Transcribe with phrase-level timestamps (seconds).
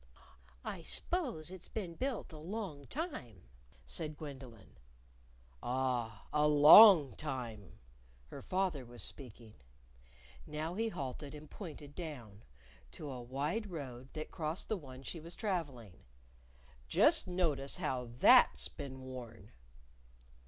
[0.65, 3.43] "I s'pose it's been built a long time,"
[3.85, 4.79] said Gwendolyn.
[5.61, 7.73] "Ah, a long time!"
[8.29, 9.53] Her father was speaking.
[10.47, 12.41] Now he halted and pointed down
[12.93, 16.03] to a wide road that crossed the one she was traveling.
[16.87, 19.51] "Just notice how that's been worn."